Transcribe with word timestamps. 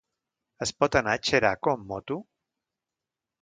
Es 0.65 0.71
pot 0.83 0.97
anar 0.99 1.13
a 1.17 1.21
Xeraco 1.31 1.75
amb 1.75 1.85
moto? 1.93 2.19